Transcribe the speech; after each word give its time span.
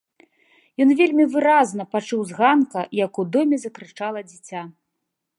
Ён 0.85 0.93
вельмі 1.01 1.25
выразна 1.33 1.85
пачуў 1.95 2.21
з 2.29 2.37
ганка, 2.39 2.81
як 3.05 3.19
у 3.25 3.27
доме 3.35 3.55
закрычала 3.65 4.19
дзіця. 4.31 4.61